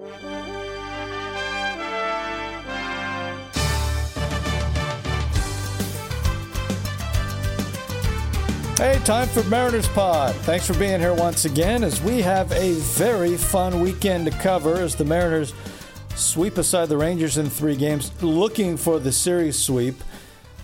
[0.00, 0.08] Hey,
[9.04, 10.34] time for Mariners Pod.
[10.36, 14.76] Thanks for being here once again as we have a very fun weekend to cover
[14.76, 15.52] as the Mariners
[16.14, 19.96] sweep aside the Rangers in three games, looking for the series sweep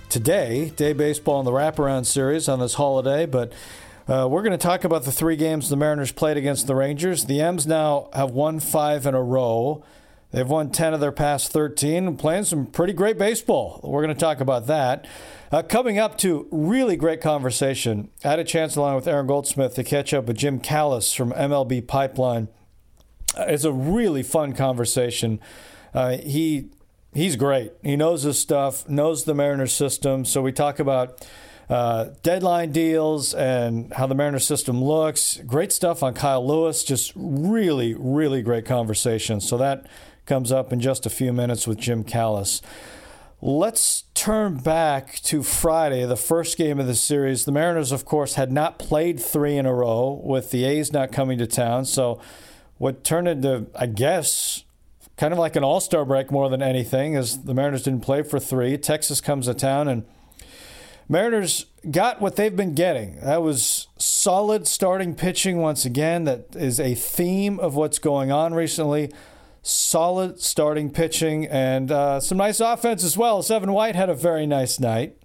[0.09, 3.27] today, day baseball in the wraparound series on this holiday.
[3.27, 3.53] But
[4.09, 7.25] uh, we're going to talk about the three games the Mariners played against the Rangers.
[7.25, 9.83] The M's now have won five in a row.
[10.31, 13.81] They've won 10 of their past 13 playing some pretty great baseball.
[13.83, 15.07] We're going to talk about that.
[15.51, 18.11] Uh, coming up to really great conversation.
[18.25, 21.33] I had a chance along with Aaron Goldsmith to catch up with Jim Callis from
[21.33, 22.49] MLB Pipeline.
[23.37, 25.41] Uh, it's a really fun conversation.
[25.95, 26.71] Uh, he
[27.15, 27.73] he's great.
[27.83, 30.25] He knows his stuff, knows the Mariners system.
[30.25, 31.27] So we talk about
[31.69, 35.41] uh, deadline deals and how the Mariners system looks.
[35.47, 36.85] Great stuff on Kyle Lewis.
[36.85, 39.41] Just really, really great conversation.
[39.41, 39.87] So that
[40.27, 42.63] comes up in just a few minutes with Jim Callis.
[43.43, 47.45] Let's turn back to Friday, the first game of the series.
[47.45, 51.13] The Mariners, of course, had not played three in a row with the A's not
[51.13, 51.85] coming to town.
[51.85, 52.21] So,
[52.79, 54.65] what turned into, I guess,
[55.17, 58.23] kind of like an all star break more than anything, is the Mariners didn't play
[58.23, 58.79] for three.
[58.79, 60.07] Texas comes to town, and
[61.09, 63.21] Mariners got what they've been getting.
[63.21, 66.25] That was solid starting pitching once again.
[66.25, 69.13] That is a theme of what's going on recently
[69.67, 73.45] solid starting pitching and uh, some nice offense as well.
[73.51, 75.17] Evan White had a very nice night.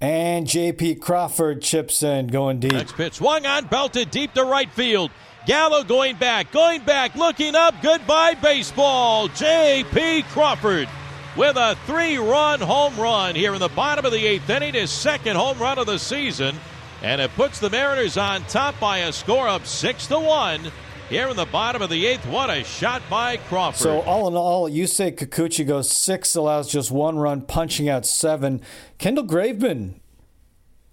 [0.00, 0.94] And J.P.
[0.94, 2.72] Crawford chips in, going deep.
[2.72, 5.10] Next pitch swung on, belted deep to right field.
[5.46, 7.74] Gallo going back, going back, looking up.
[7.82, 9.28] Goodbye, baseball.
[9.28, 10.22] J.P.
[10.22, 10.88] Crawford
[11.36, 14.90] with a three run home run here in the bottom of the eighth inning, his
[14.90, 16.56] second home run of the season.
[17.02, 20.70] And it puts the Mariners on top by a score of 6 to 1
[21.10, 22.24] here in the bottom of the eighth.
[22.26, 23.80] What a shot by Crawford.
[23.80, 28.06] So, all in all, you say Kikuchi goes six, allows just one run, punching out
[28.06, 28.60] seven.
[28.98, 29.94] Kendall Graveman,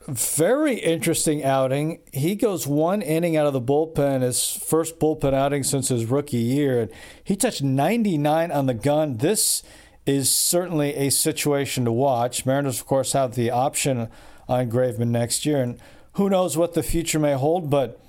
[0.08, 2.00] very interesting outing.
[2.11, 6.38] He goes one inning out of the bullpen, his first bullpen outing since his rookie
[6.38, 6.82] year.
[6.82, 6.92] And
[7.23, 9.17] he touched 99 on the gun.
[9.17, 9.61] This
[10.08, 12.45] is certainly a situation to watch.
[12.45, 14.08] Mariners, of course, have the option
[14.48, 15.62] on Graveman next year.
[15.62, 15.80] And
[16.14, 18.02] who knows what the future may hold, but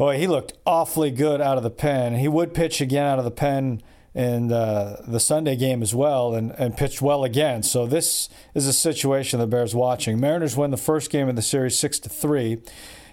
[0.00, 2.14] Boy, he looked awfully good out of the pen.
[2.14, 3.82] He would pitch again out of the pen
[4.14, 7.62] in uh, the Sunday game as well and, and pitched well again.
[7.62, 10.18] So this is a situation that bears watching.
[10.18, 12.62] Mariners win the first game of the series 6 to 3.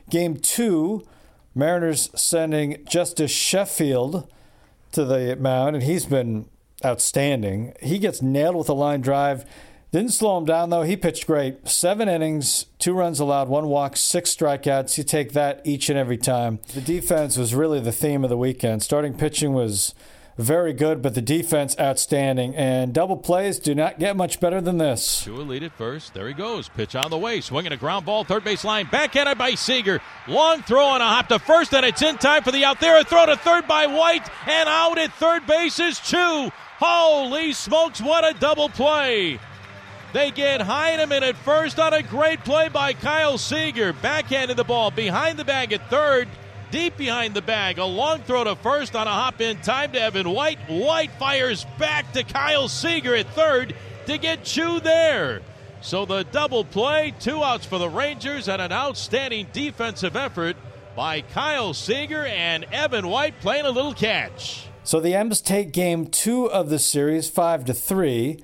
[0.09, 1.05] Game 2,
[1.53, 4.25] Mariners sending Justice Sheffield
[4.93, 6.47] to the mound and he's been
[6.85, 7.73] outstanding.
[7.81, 9.45] He gets nailed with a line drive
[9.91, 10.83] didn't slow him down, though.
[10.83, 11.67] He pitched great.
[11.67, 14.97] Seven innings, two runs allowed, one walk, six strikeouts.
[14.97, 16.59] You take that each and every time.
[16.73, 18.83] The defense was really the theme of the weekend.
[18.83, 19.95] Starting pitching was
[20.37, 22.53] very good, but the defense outstanding.
[22.53, 25.23] And double plays do not get much better than this.
[25.23, 26.13] Two lead at first.
[26.13, 26.67] There he goes.
[26.67, 27.39] Pitch on the way.
[27.39, 28.89] Swinging a ground ball, third base line.
[28.91, 30.01] Backhanded by Seager.
[30.27, 32.99] Long throw and a hop to first, and it's in time for the out there.
[32.99, 36.51] A throw to third by White, and out at third base is Choo.
[36.79, 39.39] Holy smokes, what a double play!
[40.13, 43.93] They get Heineman at first on a great play by Kyle Seager.
[43.93, 46.27] Backhanded the ball behind the bag at third,
[46.71, 47.77] deep behind the bag.
[47.77, 50.59] A long throw to first on a hop in time to Evan White.
[50.69, 55.41] White fires back to Kyle Seager at third to get Choo there.
[55.81, 60.55] So the double play, two outs for the Rangers, and an outstanding defensive effort
[60.95, 64.67] by Kyle Seager and Evan White playing a little catch.
[64.87, 68.41] So the M's take game two of the series, five to three.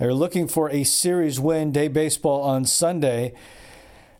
[0.00, 3.32] They're looking for a series win, day baseball on Sunday.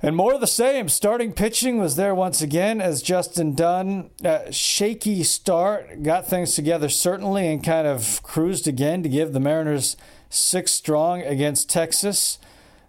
[0.00, 0.88] And more of the same.
[0.88, 4.10] Starting pitching was there once again as Justin Dunn.
[4.24, 9.40] Uh, shaky start, got things together certainly, and kind of cruised again to give the
[9.40, 9.96] Mariners
[10.30, 12.38] six strong against Texas.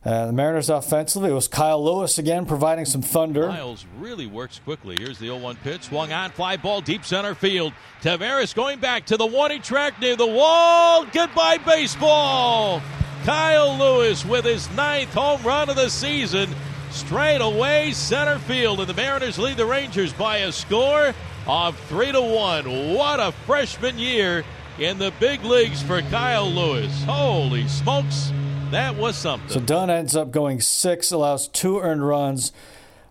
[0.05, 3.47] Uh, the Mariners offensively, it was Kyle Lewis again providing some thunder.
[3.47, 4.95] Miles really works quickly.
[4.99, 5.83] Here's the 0 1 pitch.
[5.83, 7.73] Swung on, fly ball, deep center field.
[8.03, 11.05] Taveras going back to the warning track near the wall.
[11.11, 12.83] Goodbye, baseball.
[13.23, 16.53] Kyle Lewis with his ninth home run of the season.
[16.91, 18.79] Straight away, center field.
[18.81, 21.15] And the Mariners lead the Rangers by a score
[21.47, 22.93] of 3 to 1.
[22.93, 24.45] What a freshman year
[24.77, 27.03] in the big leagues for Kyle Lewis.
[27.05, 28.31] Holy smokes.
[28.75, 29.47] That was something.
[29.47, 32.51] So Dunn ends up going six, allows two earned runs.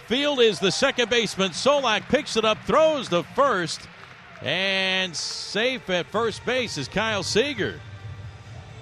[0.06, 1.50] field is the second baseman.
[1.50, 3.80] Solak picks it up, throws the first,
[4.44, 7.80] and safe at first base is Kyle Seager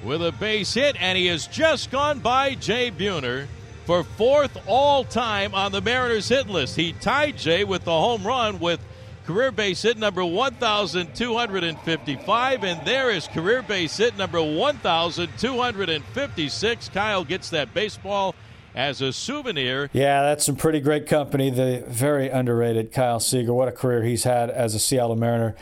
[0.02, 3.46] with a base hit, and he has just gone by Jay Buhner
[3.84, 6.74] for fourth all time on the Mariners hit list.
[6.74, 8.80] He tied Jay with the home run with
[9.24, 16.88] career base hit number 1,255, and there is career base hit number 1,256.
[16.88, 18.34] Kyle gets that baseball
[18.74, 19.90] as a souvenir.
[19.92, 21.50] Yeah, that's some pretty great company.
[21.50, 23.52] The very underrated Kyle Seager.
[23.52, 25.54] What a career he's had as a Seattle Mariner.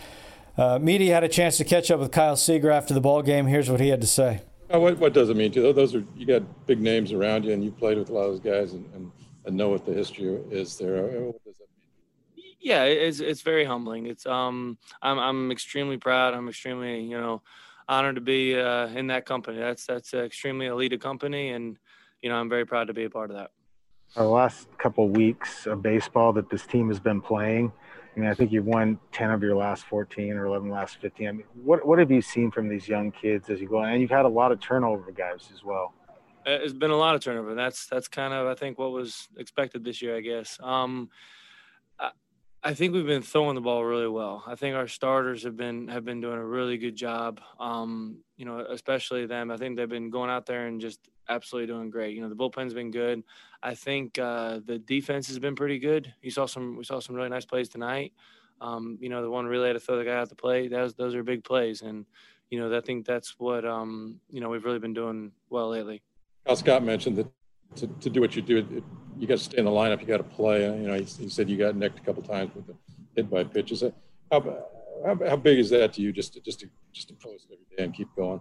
[0.57, 3.47] Uh, Meaty had a chance to catch up with Kyle Seager after the ball game.
[3.47, 4.43] Here's what he had to say.
[4.73, 5.73] Uh, what, what does it mean to you?
[5.73, 8.33] Those are you got big names around you, and you played with a lot of
[8.33, 9.11] those guys, and, and,
[9.45, 10.99] and know what the history is there.
[10.99, 11.67] Uh, what does that
[12.37, 12.55] mean?
[12.61, 14.06] Yeah, it's it's very humbling.
[14.06, 16.35] It's um, I'm I'm extremely proud.
[16.35, 17.43] I'm extremely you know
[17.89, 19.59] honored to be uh, in that company.
[19.59, 21.77] That's that's an extremely elite company, and
[22.22, 23.50] you know I'm very proud to be a part of that.
[24.17, 27.72] The last couple of weeks of baseball that this team has been playing
[28.14, 31.28] I mean, I think you've won 10 of your last 14 or 11 last 15.
[31.28, 33.82] I mean, what, what have you seen from these young kids as you go?
[33.82, 35.94] And you've had a lot of turnover guys as well.
[36.46, 37.55] Uh, it's been a lot of turnover.
[37.55, 40.58] That's, that's kind of, I think, what was expected this year, I guess.
[40.61, 41.11] Um,
[42.62, 44.43] I, think we've been throwing the ball really well.
[44.47, 47.41] I think our starters have been have been doing a really good job.
[47.59, 49.51] Um, you know, especially them.
[49.51, 52.15] I think they've been going out there and just absolutely doing great.
[52.15, 53.23] You know, the bullpen's been good.
[53.62, 56.12] I think uh, the defense has been pretty good.
[56.23, 58.12] You saw some we saw some really nice plays tonight.
[58.61, 61.15] Um, you know, the one relay to throw the guy out the play, was, those
[61.15, 61.83] are big plays.
[61.83, 62.05] And,
[62.51, 66.03] you know, I think that's what, um, you know, we've really been doing well lately.
[66.47, 67.29] Al Scott mentioned that
[67.76, 68.84] to, to do what you do, it,
[69.19, 70.00] you got to stay in the lineup.
[70.00, 70.62] You got to play.
[70.62, 72.75] You know, he, he, said you got nicked a couple times with the
[73.14, 73.82] hit by pitches.
[74.31, 74.40] How,
[75.05, 77.64] how, how big is that to you just to, just to, just to post every
[77.76, 78.40] day and keep going?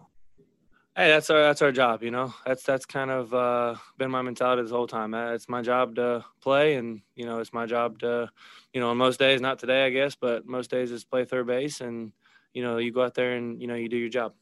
[1.00, 2.04] hey, that's our that's our job.
[2.04, 5.14] You know, that's that's kind of uh, been my mentality this whole time.
[5.14, 8.30] Uh, it's my job to play, and you know, it's my job to,
[8.74, 11.48] you know, on most days, not today, I guess, but most days is play third
[11.48, 12.12] base, and
[12.54, 14.34] you know, you go out there and you know, you do your job.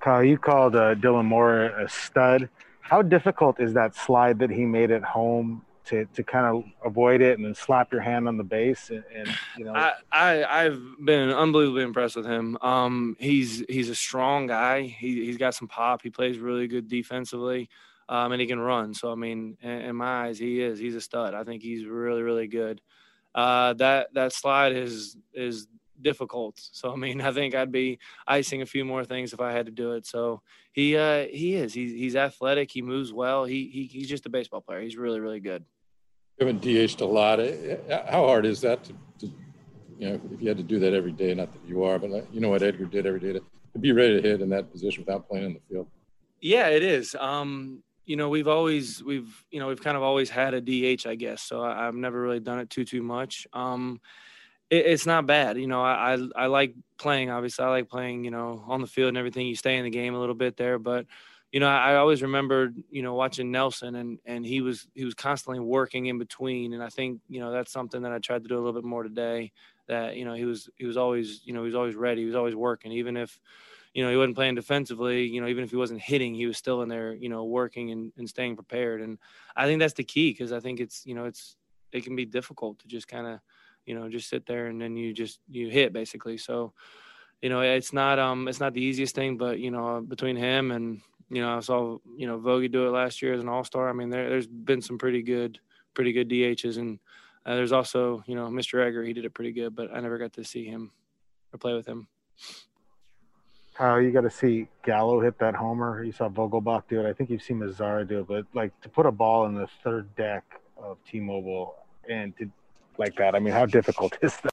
[0.00, 2.48] Kyle, you called uh, Dylan Moore a stud.
[2.88, 7.20] How difficult is that slide that he made at home to, to kind of avoid
[7.20, 9.72] it and then slap your hand on the base and, and you know?
[9.74, 12.56] I, I have been unbelievably impressed with him.
[12.60, 14.82] Um he's he's a strong guy.
[14.82, 16.02] He, he's got some pop.
[16.02, 17.68] He plays really good defensively
[18.08, 18.94] um and he can run.
[18.94, 21.34] So i mean in, in my eyes he is he's a stud.
[21.34, 22.80] I think he's really really good.
[23.34, 25.66] Uh that that slide is is
[26.00, 26.58] difficult.
[26.72, 29.66] So I mean, I think I'd be icing a few more things if I had
[29.66, 30.06] to do it.
[30.06, 30.42] So
[30.72, 32.70] he uh, he is he's he's athletic.
[32.70, 33.44] He moves well.
[33.44, 34.80] He, he he's just a baseball player.
[34.80, 35.64] He's really really good.
[36.38, 37.40] You haven't DH'd a lot.
[37.40, 39.32] Eh, eh, how hard is that to, to,
[39.98, 41.34] you know, if you had to do that every day?
[41.34, 43.90] Not that you are, but you know what Edgar did every day to, to be
[43.90, 45.88] ready to hit in that position without playing in the field.
[46.40, 47.16] Yeah, it is.
[47.18, 51.06] Um, you know, we've always we've you know we've kind of always had a DH,
[51.06, 51.42] I guess.
[51.42, 53.46] So I, have never really done it too too much.
[53.52, 54.00] Um,
[54.70, 55.58] it, it's not bad.
[55.58, 57.30] You know, I, I I like playing.
[57.30, 58.24] Obviously, I like playing.
[58.24, 59.46] You know, on the field and everything.
[59.46, 61.06] You stay in the game a little bit there, but
[61.52, 65.14] you know, I, always remembered, you know, watching Nelson and and he was he was
[65.14, 68.48] constantly working in between, and I think you know that's something that I tried to
[68.48, 69.52] do a little bit more today.
[69.86, 72.26] That you know he was he was always you know he was always ready, he
[72.26, 73.40] was always working, even if
[73.94, 76.58] you know he wasn't playing defensively, you know even if he wasn't hitting, he was
[76.58, 79.00] still in there, you know, working and, and staying prepared.
[79.00, 79.18] And
[79.56, 81.56] I think that's the key because I think it's you know it's
[81.92, 83.40] it can be difficult to just kind of
[83.88, 86.38] you know just sit there and then you just you hit basically.
[86.38, 86.72] So
[87.42, 90.70] you know it's not um it's not the easiest thing, but you know between him
[90.70, 93.64] and you know, I saw you know Vogie do it last year as an All
[93.64, 93.88] Star.
[93.88, 95.58] I mean, there, has been some pretty good,
[95.94, 96.98] pretty good DHs, and
[97.44, 98.84] uh, there's also you know Mr.
[98.84, 99.04] Edgar.
[99.04, 100.90] He did it pretty good, but I never got to see him
[101.52, 102.08] or play with him.
[103.74, 106.02] Kyle, you got to see Gallo hit that homer.
[106.02, 107.08] You saw Vogelbach do it.
[107.08, 109.68] I think you've seen Mazara do it, but like to put a ball in the
[109.84, 111.76] third deck of T-Mobile
[112.08, 112.50] and to
[112.98, 113.34] like that.
[113.34, 114.52] I mean, how difficult is that?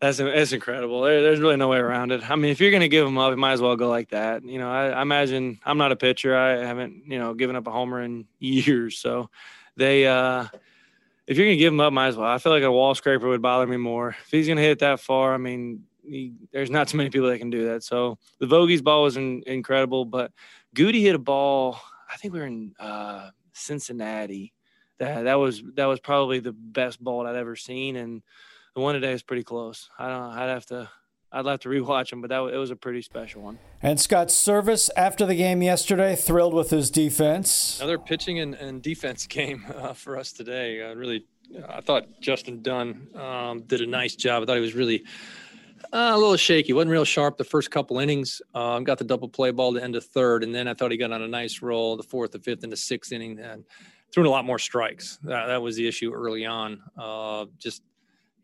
[0.00, 1.02] That's that's incredible.
[1.02, 2.28] There, there's really no way around it.
[2.28, 4.10] I mean, if you're going to give them up, you might as well go like
[4.10, 4.44] that.
[4.44, 6.36] You know, I, I, imagine I'm not a pitcher.
[6.36, 8.98] I haven't, you know, given up a homer in years.
[8.98, 9.30] So
[9.76, 10.46] they, uh,
[11.26, 12.28] if you're going to give them up, might as well.
[12.28, 14.10] I feel like a wall scraper would bother me more.
[14.10, 17.10] If he's going to hit it that far, I mean, he, there's not too many
[17.10, 17.82] people that can do that.
[17.82, 20.32] So the Vogie's ball was in, incredible, but
[20.74, 21.80] Goody hit a ball.
[22.10, 24.52] I think we were in uh, Cincinnati.
[24.98, 28.22] That that was that was probably the best ball I'd ever seen, and
[28.74, 29.88] the one today is pretty close.
[29.98, 30.30] I don't.
[30.30, 30.88] I'd have to.
[31.32, 33.58] I'd have to rewatch them, but that it was a pretty special one.
[33.82, 37.80] And Scott Servais after the game yesterday, thrilled with his defense.
[37.80, 40.80] Another pitching and, and defense game uh, for us today.
[40.80, 41.26] Uh, really,
[41.68, 44.44] I thought Justin Dunn um, did a nice job.
[44.44, 45.02] I thought he was really
[45.92, 46.72] uh, a little shaky.
[46.72, 48.40] wasn't real sharp the first couple innings.
[48.54, 50.96] Um, got the double play ball to end of third, and then I thought he
[50.96, 53.64] got on a nice roll the fourth, the fifth, and the sixth inning, and
[54.14, 55.18] threw in a lot more strikes.
[55.24, 56.80] That, that was the issue early on.
[56.96, 57.82] Uh, just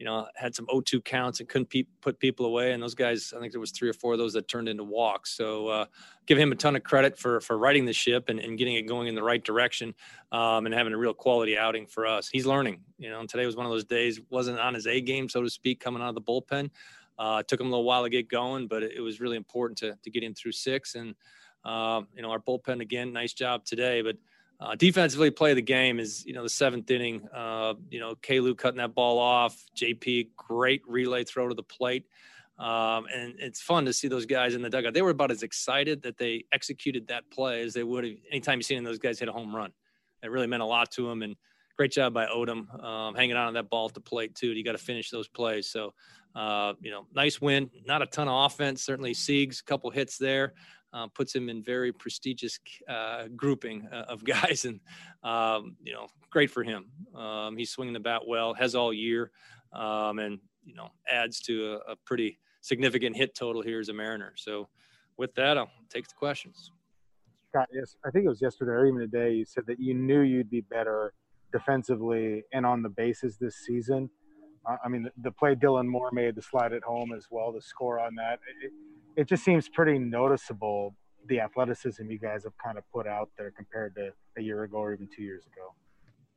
[0.00, 2.73] you know, had some 0-2 counts and couldn't pe- put people away.
[2.73, 4.83] And those guys, I think there was three or four of those that turned into
[4.83, 5.31] walks.
[5.37, 5.85] So uh,
[6.25, 8.89] give him a ton of credit for for riding the ship and, and getting it
[8.89, 9.95] going in the right direction
[10.33, 12.31] um, and having a real quality outing for us.
[12.33, 12.81] He's learning.
[12.99, 14.19] You know, and today was one of those days.
[14.31, 16.71] wasn't on his A game, so to speak, coming out of the bullpen.
[17.19, 19.77] Uh, took him a little while to get going, but it, it was really important
[19.81, 20.95] to to get him through six.
[20.95, 21.15] And
[21.62, 24.17] uh, you know, our bullpen again, nice job today, but
[24.61, 27.26] uh, defensively, play the game is you know the seventh inning.
[27.35, 29.59] Uh, you know, Kalu cutting that ball off.
[29.76, 32.07] JP, great relay throw to the plate.
[32.59, 34.93] Um, and it's fun to see those guys in the dugout.
[34.93, 38.59] They were about as excited that they executed that play as they would have anytime
[38.59, 39.73] you've seen those guys hit a home run.
[40.23, 41.23] It really meant a lot to them.
[41.23, 41.37] And
[41.79, 44.49] great job by Odom um, hanging on that ball at the plate too.
[44.49, 45.71] You got to finish those plays.
[45.71, 45.95] So,
[46.35, 47.71] uh, you know, nice win.
[47.87, 48.83] Not a ton of offense.
[48.83, 50.52] Certainly, Siegs, a couple hits there
[50.92, 54.80] uh, puts him in very prestigious uh, grouping uh, of guys, and
[55.23, 56.87] um, you know, great for him.
[57.14, 59.30] Um, he's swinging the bat well, has all year,
[59.73, 63.92] um, and you know, adds to a, a, pretty significant hit total here as a
[63.92, 64.32] Mariner.
[64.37, 64.68] So,
[65.16, 66.73] with that, I'll take the questions.
[67.49, 69.32] Scott, yes, I think it was yesterday or even today.
[69.32, 71.14] You said that you knew you'd be better
[71.52, 74.09] defensively and on the bases this season.
[74.85, 77.99] I mean, the, play Dylan Moore made, the slide at home as well, the score
[77.99, 78.40] on that.
[78.62, 78.73] It,
[79.17, 80.95] it just seems pretty noticeable
[81.29, 84.79] the athleticism you guys have kind of put out there compared to a year ago
[84.79, 85.75] or even two years ago.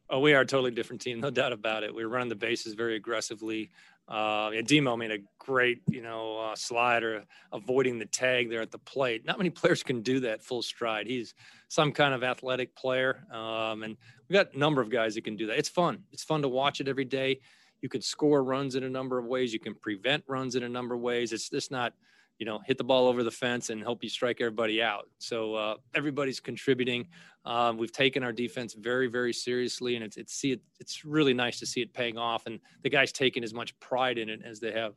[0.09, 1.95] Oh, we are a totally different team, no doubt about it.
[1.95, 3.71] We're running the bases very aggressively.
[4.07, 8.69] Uh, yeah, Demo made a great, you know, uh, slider, avoiding the tag there at
[8.69, 9.25] the plate.
[9.25, 11.07] Not many players can do that full stride.
[11.07, 11.33] He's
[11.69, 15.37] some kind of athletic player, um, and we've got a number of guys that can
[15.37, 15.57] do that.
[15.57, 16.03] It's fun.
[16.11, 17.39] It's fun to watch it every day.
[17.81, 19.53] You can score runs in a number of ways.
[19.53, 21.31] You can prevent runs in a number of ways.
[21.31, 21.93] It's just not
[22.39, 25.09] you know, hit the ball over the fence and help you strike everybody out.
[25.19, 27.07] So uh, everybody's contributing.
[27.45, 31.33] Um, we've taken our defense very, very seriously, and it's it's see it, it's really
[31.33, 34.41] nice to see it paying off, and the guys taking as much pride in it
[34.45, 34.93] as they have.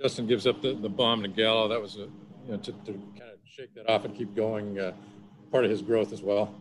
[0.00, 1.68] Justin gives up the, the bomb to Gallo.
[1.68, 2.10] That was a you
[2.48, 4.78] know to, to kind of shake that off and keep going.
[4.78, 4.92] Uh,
[5.50, 6.54] part of his growth as well.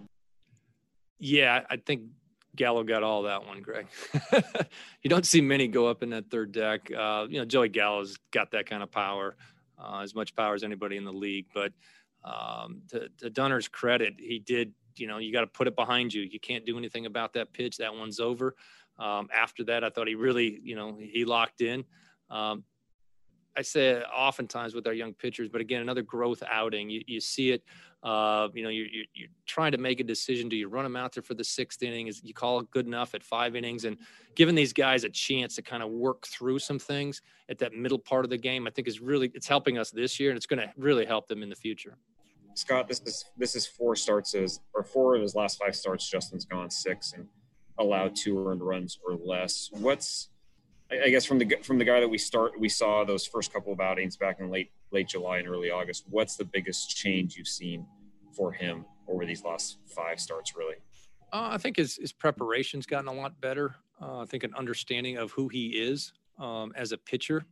[1.20, 2.04] Yeah, I think
[2.56, 3.88] Gallo got all that one, Greg.
[5.04, 6.92] you don't see many go up in that third deck.
[6.96, 9.36] Uh, you know, Joey Gallo's got that kind of power
[9.78, 11.46] uh, as much power as anybody in the league.
[11.54, 11.74] But
[12.24, 14.74] um, to, to Dunner's credit, he did.
[14.96, 16.22] You know, you got to put it behind you.
[16.22, 17.78] You can't do anything about that pitch.
[17.78, 18.56] That one's over.
[19.00, 21.84] Um, after that, I thought he really, you know, he locked in.
[22.30, 22.64] Um,
[23.56, 26.90] I say oftentimes with our young pitchers, but again, another growth outing.
[26.90, 27.64] You, you see it.
[28.04, 30.50] Uh, you know, you're, you're, you're, trying to make a decision.
[30.50, 32.08] Do you run them out there for the sixth inning?
[32.08, 33.86] Is you call it good enough at five innings?
[33.86, 33.98] And
[34.36, 37.98] giving these guys a chance to kind of work through some things at that middle
[37.98, 40.46] part of the game, I think is really it's helping us this year, and it's
[40.46, 41.96] going to really help them in the future.
[42.56, 46.10] Scott, this is this is four starts as or four of his last five starts.
[46.10, 47.26] Justin's gone six and
[47.80, 49.70] allowed two earned runs or less.
[49.72, 50.30] What's
[51.04, 53.74] I guess from the from the guy that we start we saw those first couple
[53.74, 56.06] of outings back in late late July and early August.
[56.10, 57.86] What's the biggest change you've seen
[58.36, 60.56] for him over these last five starts?
[60.56, 60.76] Really,
[61.32, 63.76] uh, I think his his preparation's gotten a lot better.
[64.02, 67.46] Uh, I think an understanding of who he is um, as a pitcher,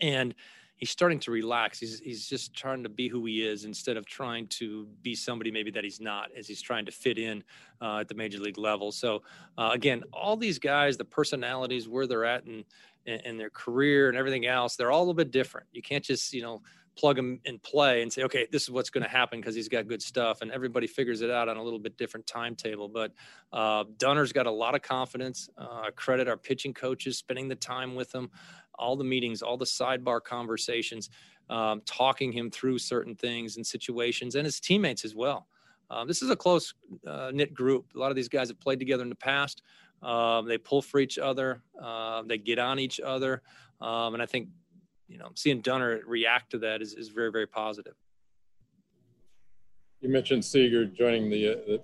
[0.00, 0.34] and
[0.76, 1.78] he's starting to relax.
[1.78, 5.50] He's he's just trying to be who he is instead of trying to be somebody
[5.50, 7.42] maybe that he's not, as he's trying to fit in
[7.80, 8.92] uh, at the major league level.
[8.92, 9.22] So
[9.58, 12.64] uh, again, all these guys, the personalities, where they're at, and
[13.06, 15.66] in their career and everything else, they're all a little bit different.
[15.72, 16.62] You can't just you know
[16.96, 19.68] plug him and play and say, okay, this is what's going to happen because he's
[19.68, 22.88] got good stuff, and everybody figures it out on a little bit different timetable.
[22.88, 23.12] But
[23.52, 25.48] uh, Dunner's got a lot of confidence.
[25.58, 28.30] Uh, credit our pitching coaches spending the time with him
[28.78, 31.10] all the meetings, all the sidebar conversations,
[31.50, 35.46] um, talking him through certain things and situations, and his teammates as well.
[35.90, 36.74] Um, this is a close
[37.06, 37.86] uh, knit group.
[37.94, 39.62] A lot of these guys have played together in the past.
[40.02, 41.62] Um, they pull for each other.
[41.80, 43.42] Uh, they get on each other,
[43.80, 44.48] um, and I think
[45.08, 47.94] you know seeing Dunner react to that is, is very very positive.
[50.00, 51.82] You mentioned Seager joining the, uh, the,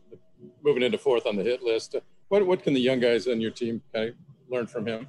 [0.62, 1.96] moving into fourth on the hit list.
[2.28, 4.14] What what can the young guys on your team kind of
[4.50, 5.06] learn from him?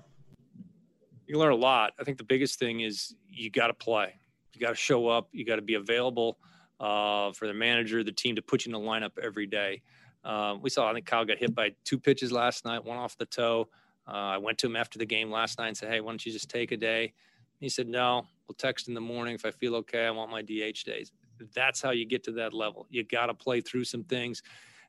[1.31, 1.93] You learn a lot.
[1.97, 4.19] I think the biggest thing is you got to play.
[4.53, 5.29] You got to show up.
[5.31, 6.37] You got to be available
[6.77, 9.81] uh, for the manager, the team to put you in the lineup every day.
[10.25, 13.17] Uh, we saw, I think Kyle got hit by two pitches last night, one off
[13.17, 13.69] the toe.
[14.05, 16.25] Uh, I went to him after the game last night and said, Hey, why don't
[16.25, 17.13] you just take a day?
[17.61, 20.07] he said, No, we'll text in the morning if I feel okay.
[20.07, 21.13] I want my DH days.
[21.55, 22.87] That's how you get to that level.
[22.89, 24.43] You got to play through some things,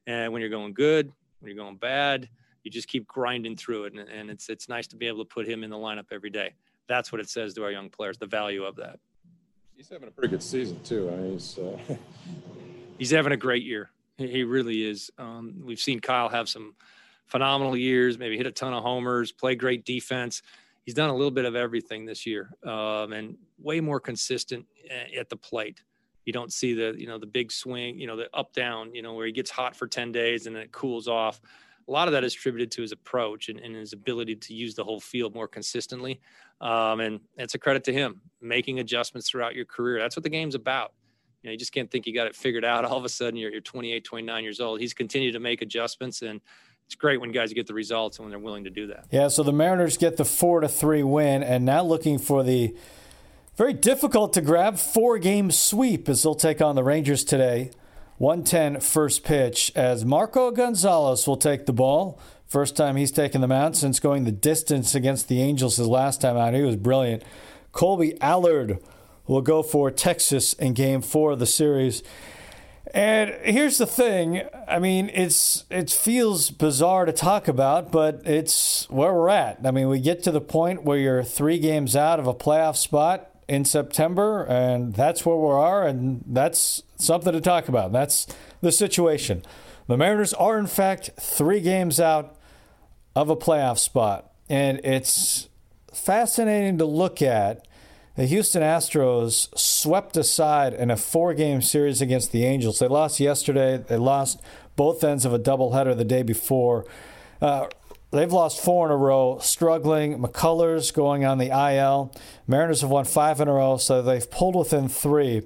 [0.08, 2.28] and when you're going good, when you're going bad,
[2.62, 3.94] you just keep grinding through it.
[3.94, 6.30] And, and it's it's nice to be able to put him in the lineup every
[6.30, 6.54] day.
[6.88, 8.18] That's what it says to our young players.
[8.18, 8.98] The value of that.
[9.76, 11.10] He's having a pretty good season too.
[11.10, 11.78] I mean, he's uh...
[12.98, 13.90] he's having a great year.
[14.18, 15.10] He really is.
[15.18, 16.74] Um, we've seen Kyle have some
[17.26, 20.42] phenomenal years, maybe hit a ton of homers, play great defense.
[20.84, 24.66] He's done a little bit of everything this year, um, and way more consistent
[25.16, 25.82] at the plate.
[26.24, 29.02] You don't see the you know the big swing, you know the up down, you
[29.02, 31.40] know where he gets hot for ten days and then it cools off.
[31.86, 34.74] A lot of that is attributed to his approach and, and his ability to use
[34.74, 36.20] the whole field more consistently.
[36.60, 39.98] Um, and it's a credit to him making adjustments throughout your career.
[39.98, 40.92] That's what the game's about.
[41.42, 42.84] You know, you just can't think you got it figured out.
[42.86, 44.80] All of a sudden, you're, you're 28, 29 years old.
[44.80, 46.40] He's continued to make adjustments, and
[46.86, 49.06] it's great when guys get the results and when they're willing to do that.
[49.10, 49.28] Yeah.
[49.28, 52.76] So the Mariners get the four to three win, and now looking for the
[53.56, 57.70] very difficult to grab four game sweep as they'll take on the Rangers today.
[58.18, 62.20] 110 first pitch as Marco Gonzalez will take the ball.
[62.46, 66.20] First time he's taken the mound since going the distance against the Angels his last
[66.20, 66.54] time out.
[66.54, 67.24] He was brilliant.
[67.72, 68.78] Kolby Allard
[69.26, 72.02] will go for Texas in game four of the series.
[72.94, 74.42] And here's the thing.
[74.68, 79.60] I mean, it's it feels bizarre to talk about, but it's where we're at.
[79.64, 82.76] I mean, we get to the point where you're three games out of a playoff
[82.76, 87.92] spot in September, and that's where we are, and that's something to talk about.
[87.92, 88.26] That's
[88.62, 89.42] the situation.
[89.88, 92.34] The Mariners are, in fact, three games out
[93.14, 95.50] of a playoff spot, and it's
[95.92, 97.68] fascinating to look at
[98.16, 102.78] the Houston Astros swept aside in a four game series against the Angels.
[102.78, 103.76] They lost yesterday.
[103.76, 104.40] They lost
[104.76, 106.86] both ends of a doubleheader the day before.
[107.42, 107.66] Uh,
[108.12, 110.18] they've lost four in a row, struggling.
[110.18, 112.14] McCullers going on the IL.
[112.46, 115.42] Mariners have won five in a row, so they've pulled within three.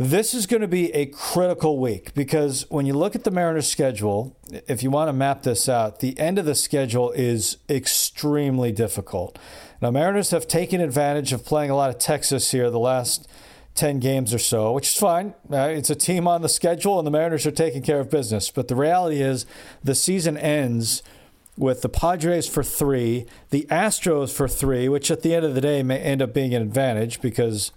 [0.00, 3.68] This is going to be a critical week because when you look at the Mariners'
[3.68, 4.36] schedule,
[4.68, 9.36] if you want to map this out, the end of the schedule is extremely difficult.
[9.82, 13.28] Now, Mariners have taken advantage of playing a lot of Texas here the last
[13.74, 15.34] 10 games or so, which is fine.
[15.52, 18.50] Uh, it's a team on the schedule, and the Mariners are taking care of business.
[18.50, 19.46] But the reality is,
[19.82, 21.02] the season ends
[21.58, 25.60] with the Padres for three, the Astros for three, which at the end of the
[25.60, 27.72] day may end up being an advantage because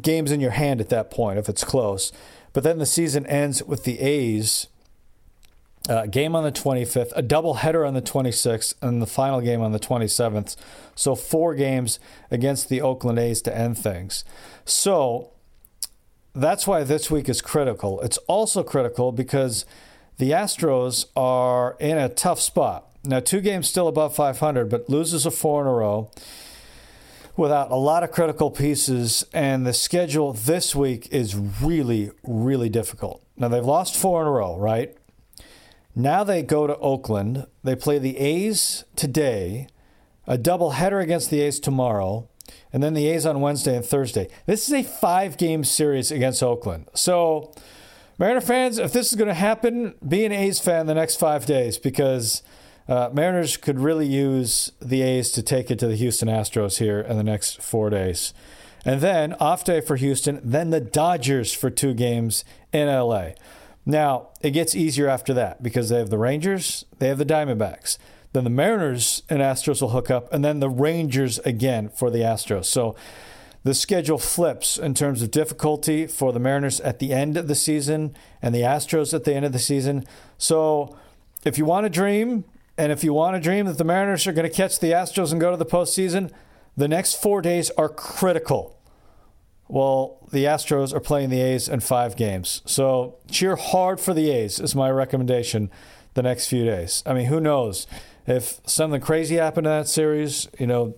[0.00, 2.12] game's in your hand at that point if it's close.
[2.52, 4.66] But then the season ends with the A's
[5.88, 9.62] uh, game on the 25th, a double header on the 26th, and the final game
[9.62, 10.56] on the 27th.
[10.94, 14.24] So four games against the Oakland A's to end things.
[14.64, 15.30] So
[16.34, 18.00] that's why this week is critical.
[18.00, 19.64] It's also critical because
[20.20, 22.86] the Astros are in a tough spot.
[23.02, 26.10] Now, two games still above 500, but loses a four in a row
[27.38, 33.24] without a lot of critical pieces, and the schedule this week is really, really difficult.
[33.38, 34.94] Now, they've lost four in a row, right?
[35.96, 37.46] Now they go to Oakland.
[37.64, 39.68] They play the A's today,
[40.26, 42.28] a double header against the A's tomorrow,
[42.74, 44.28] and then the A's on Wednesday and Thursday.
[44.44, 46.88] This is a five game series against Oakland.
[46.94, 47.54] So,
[48.20, 51.46] Mariner fans, if this is going to happen, be an A's fan the next five
[51.46, 52.42] days because
[52.86, 57.00] uh, Mariners could really use the A's to take it to the Houston Astros here
[57.00, 58.34] in the next four days.
[58.84, 63.30] And then off day for Houston, then the Dodgers for two games in LA.
[63.86, 67.96] Now, it gets easier after that because they have the Rangers, they have the Diamondbacks.
[68.34, 72.18] Then the Mariners and Astros will hook up, and then the Rangers again for the
[72.18, 72.66] Astros.
[72.66, 72.96] So
[73.62, 77.54] the schedule flips in terms of difficulty for the Mariners at the end of the
[77.54, 80.04] season and the Astros at the end of the season.
[80.38, 80.96] So
[81.44, 82.44] if you want to dream,
[82.78, 85.32] and if you want to dream that the Mariners are going to catch the Astros
[85.32, 86.32] and go to the postseason,
[86.76, 88.80] the next four days are critical
[89.70, 92.60] well, the Astros are playing the A's in five games.
[92.66, 95.70] So cheer hard for the A's, is my recommendation
[96.14, 97.04] the next few days.
[97.06, 97.86] I mean, who knows?
[98.26, 100.96] If something crazy happened in that series, you know,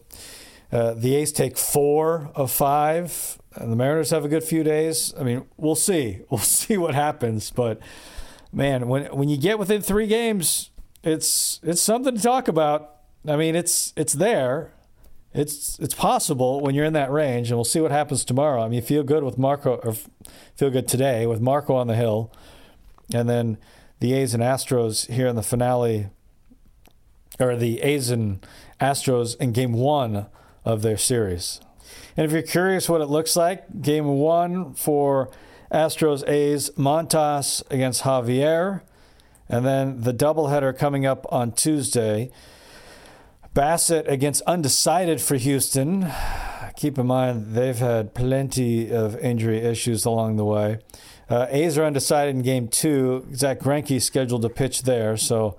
[0.72, 5.12] uh, the A's take four of five, and the Mariners have a good few days.
[5.18, 6.20] I mean, we'll see.
[6.30, 7.50] We'll see what happens.
[7.50, 7.80] But
[8.52, 10.70] man, when when you get within three games,
[11.02, 12.96] it's it's something to talk about.
[13.28, 14.72] I mean, it's it's there
[15.34, 18.62] it's it's possible when you're in that range, and we'll see what happens tomorrow.
[18.62, 19.94] I mean, feel good with Marco, or
[20.56, 22.32] feel good today with Marco on the hill,
[23.14, 23.56] and then
[24.00, 26.08] the A's and Astros here in the finale,
[27.40, 28.46] or the A's and
[28.78, 30.26] Astros in Game One
[30.64, 31.60] of their series.
[32.16, 35.30] And if you're curious what it looks like, Game One for
[35.72, 38.82] Astros A's Montas against Javier,
[39.48, 42.30] and then the doubleheader coming up on Tuesday.
[43.54, 46.10] Bassitt against undecided for Houston.
[46.76, 50.78] keep in mind they've had plenty of injury issues along the way.
[51.28, 53.26] Uh, A's are undecided in game two.
[53.34, 55.58] Zack Greinke scheduled to pitch there, so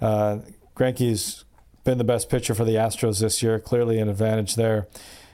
[0.00, 0.38] uh,
[0.76, 1.44] Greinke's
[1.88, 4.86] been the best pitcher for the Astros this year, clearly an advantage there.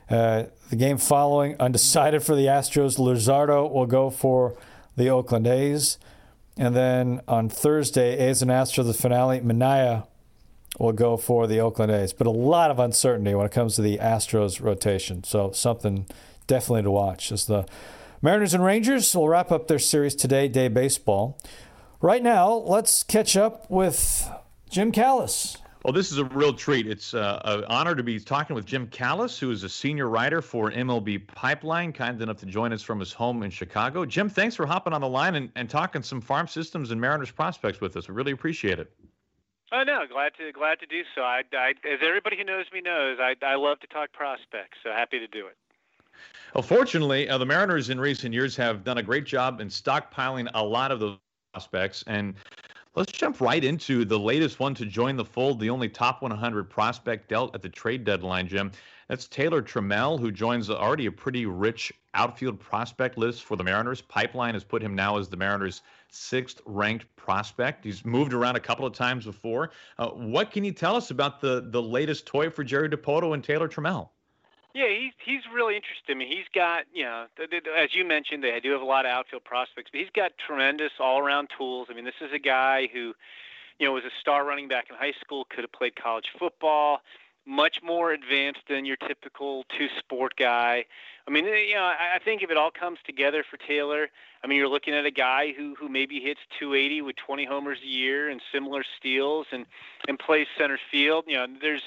[0.09, 2.97] Uh, the game following, undecided for the Astros.
[2.97, 4.57] Luzardo will go for
[4.97, 5.99] the Oakland A's.
[6.57, 10.07] And then on Thursday, A's and Astros, the finale, Manaea
[10.79, 12.13] will go for the Oakland A's.
[12.13, 15.25] But a lot of uncertainty when it comes to the Astros rotation.
[15.25, 16.07] So something
[16.47, 17.67] definitely to watch as the
[18.23, 21.37] Mariners and Rangers will wrap up their series today, day baseball.
[22.01, 24.31] Right now, let's catch up with
[24.71, 25.57] Jim Callis.
[25.85, 26.87] Well, this is a real treat.
[26.87, 30.41] It's uh, an honor to be talking with Jim Callis, who is a senior writer
[30.41, 34.07] for MLB Pipeline, kind enough to join us from his home in Chicago.
[34.07, 37.31] Jim, thanks for hopping on the line and, and talking some farm systems and Mariners
[37.31, 38.09] prospects with us.
[38.09, 38.91] We really appreciate it.
[39.73, 41.21] Oh no, glad to glad to do so.
[41.21, 44.79] I, I, as everybody who knows me knows, I, I love to talk prospects.
[44.83, 45.57] So happy to do it.
[46.55, 50.49] Well, fortunately, uh, the Mariners in recent years have done a great job in stockpiling
[50.55, 51.19] a lot of those
[51.53, 52.05] prospects.
[52.07, 52.37] And
[52.95, 56.71] let's jump right into the latest one to join the fold, the only top 100
[56.71, 58.71] prospect dealt at the trade deadline, Jim.
[59.09, 64.01] That's Taylor Trammell, who joins already a pretty rich outfield prospect list for the Mariners.
[64.01, 67.85] Pipeline has put him now as the Mariners' sixth ranked prospect.
[67.85, 69.73] He's moved around a couple of times before.
[69.99, 73.43] Uh, what can you tell us about the, the latest toy for Jerry Dipoto and
[73.45, 74.09] Taylor Trammell?
[74.75, 76.17] Yeah, he's he's really interesting.
[76.17, 77.27] I mean, he's got you know,
[77.79, 80.91] as you mentioned, they do have a lot of outfield prospects, but he's got tremendous
[80.99, 81.87] all-around tools.
[81.91, 83.15] I mean, this is a guy who,
[83.79, 87.03] you know, was a star running back in high school, could have played college football,
[87.47, 90.85] much more advanced than your typical two-sport guy.
[91.29, 94.09] I mean, you know, I think if it all comes together for Taylor,
[94.43, 97.79] I mean, you're looking at a guy who who maybe hits 280 with 20 homers
[97.83, 99.67] a year and similar steals and
[100.09, 101.27] and plays center field.
[101.29, 101.83] You know, there's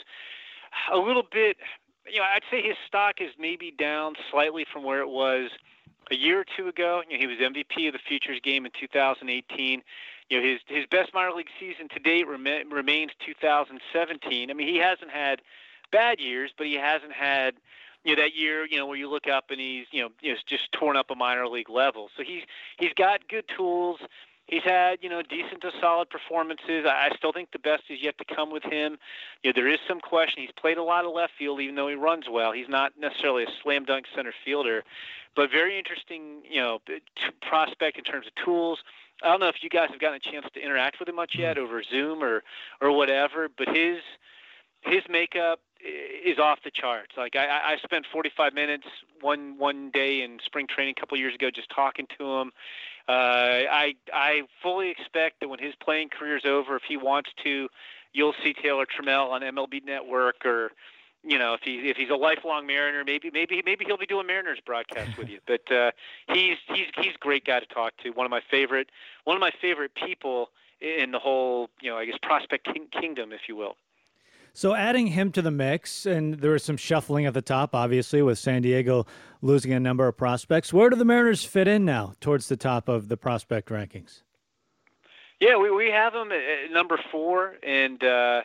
[0.92, 1.58] a little bit
[2.12, 5.50] you know, I'd say his stock is maybe down slightly from where it was
[6.12, 7.02] a year or two ago.
[7.10, 9.82] You know, he was MVP of the Futures game in 2018.
[10.30, 14.50] You know, his his best minor league season to date rem- remains 2017.
[14.50, 15.42] I mean, he hasn't had
[15.92, 17.56] bad years, but he hasn't had
[18.04, 20.34] you know that year you know where you look up and he's you know, you
[20.34, 22.10] know just torn up a minor league level.
[22.16, 22.44] So he's
[22.78, 24.00] he's got good tools
[24.48, 26.86] he's had you know decent to solid performances.
[26.86, 28.98] I still think the best is yet to come with him.
[29.44, 30.42] You know, there is some question.
[30.42, 32.52] He's played a lot of left field, even though he runs well.
[32.52, 34.84] He's not necessarily a slam dunk center fielder,
[35.36, 36.42] but very interesting.
[36.50, 36.80] You know,
[37.42, 38.80] prospect in terms of tools.
[39.24, 41.36] I don't know if you guys have gotten a chance to interact with him much
[41.36, 41.62] yet mm.
[41.62, 42.44] over Zoom or
[42.82, 44.00] or whatever, but his
[44.82, 47.14] his makeup is off the charts.
[47.18, 48.88] Like I, I spent 45 minutes
[49.22, 52.52] one one day in spring training a couple years ago just talking to him.
[53.08, 57.30] Uh, I I fully expect that when his playing career is over, if he wants
[57.44, 57.70] to,
[58.12, 60.72] you'll see Taylor Trammell on MLB Network or
[61.24, 64.28] you know, if he if he's a lifelong Mariner, maybe maybe maybe he'll be doing
[64.28, 65.40] Mariners broadcast with you.
[65.48, 65.92] But uh,
[66.32, 68.10] he's he's he's a great guy to talk to.
[68.12, 68.90] One of my favorite
[69.24, 73.32] one of my favorite people in the whole you know I guess prospect king, kingdom,
[73.32, 73.76] if you will.
[74.58, 78.24] So adding him to the mix, and there was some shuffling at the top, obviously,
[78.24, 79.06] with San Diego
[79.44, 80.74] losing a number of prospects.
[80.74, 84.24] Where do the Mariners fit in now towards the top of the prospect rankings?
[85.40, 88.42] Yeah, we, we have them at number four, and uh,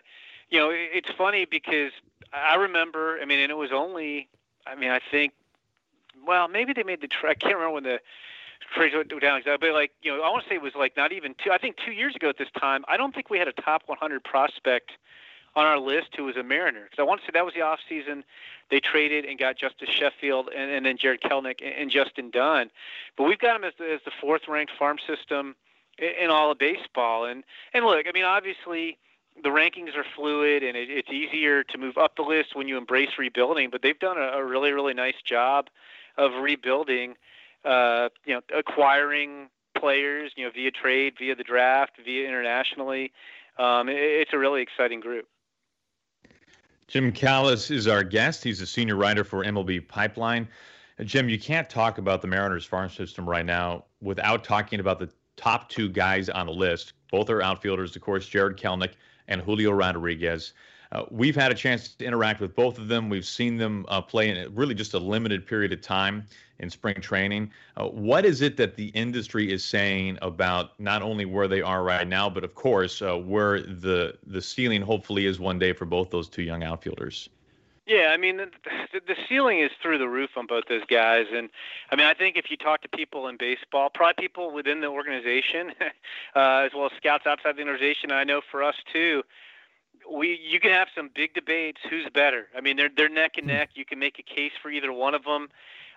[0.51, 1.92] you know it's funny because
[2.31, 3.18] I remember.
[3.18, 4.29] I mean, and it was only.
[4.66, 5.33] I mean, I think.
[6.27, 7.09] Well, maybe they made the.
[7.09, 8.01] Tra- I can't remember when the
[8.75, 11.12] trades went down but like you know, I want to say it was like not
[11.12, 11.53] even two.
[11.53, 13.85] I think two years ago at this time, I don't think we had a top
[13.87, 14.90] 100 prospect
[15.55, 16.85] on our list who was a Mariner.
[16.85, 18.25] Because I want to say that was the off season
[18.71, 22.71] they traded and got Justice Sheffield and, and then Jared Kelenic and, and Justin Dunn.
[23.17, 25.55] But we've got him as the, as the fourth ranked farm system
[25.99, 27.27] in, in all of baseball.
[27.27, 28.99] And and look, I mean, obviously
[29.43, 32.79] the rankings are fluid and it, it's easier to move up the list when you
[32.79, 33.71] embrace rebuilding.
[33.71, 35.69] But they've done a, a really really nice job
[36.17, 37.15] of rebuilding.
[37.65, 43.12] Uh, you know, acquiring players, you know, via trade, via the draft, via internationally.
[43.59, 45.29] Um, it, it's a really exciting group.
[46.92, 48.44] Jim Callis is our guest.
[48.44, 50.46] He's a senior writer for MLB Pipeline.
[51.00, 54.98] Uh, Jim, you can't talk about the Mariners farm system right now without talking about
[54.98, 56.92] the top two guys on the list.
[57.11, 58.92] Both are outfielders, of course, Jared Kelenic
[59.28, 60.52] and Julio Rodriguez.
[60.92, 63.09] Uh, we've had a chance to interact with both of them.
[63.09, 66.26] We've seen them uh, play in really just a limited period of time
[66.62, 67.51] in spring training.
[67.77, 71.83] Uh, what is it that the industry is saying about not only where they are
[71.83, 75.85] right now, but of course uh, where the the ceiling hopefully is one day for
[75.85, 77.29] both those two young outfielders?
[77.85, 78.48] Yeah, I mean the,
[78.92, 81.51] the ceiling is through the roof on both those guys, and
[81.90, 84.87] I mean I think if you talk to people in baseball, probably people within the
[84.87, 85.72] organization,
[86.37, 89.25] uh, as well as scouts outside the organization, I know for us too,
[90.11, 91.81] we you can have some big debates.
[91.90, 92.46] Who's better?
[92.57, 93.70] I mean, they're they're neck and neck.
[93.75, 95.48] You can make a case for either one of them.